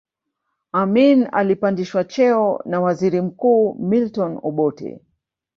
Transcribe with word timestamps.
amin 0.71 1.29
alipandishwa 1.31 2.03
cheo 2.03 2.61
na 2.65 2.81
waziri 2.81 3.21
mkuu 3.21 3.75
milton 3.79 4.39
obote 4.43 5.01